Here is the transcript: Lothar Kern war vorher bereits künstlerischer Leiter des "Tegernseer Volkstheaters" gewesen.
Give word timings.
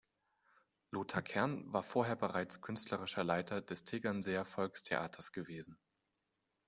Lothar 0.89 1.21
Kern 1.21 1.63
war 1.71 1.83
vorher 1.83 2.15
bereits 2.15 2.59
künstlerischer 2.59 3.23
Leiter 3.23 3.61
des 3.61 3.83
"Tegernseer 3.83 4.45
Volkstheaters" 4.45 5.31
gewesen. 5.31 5.77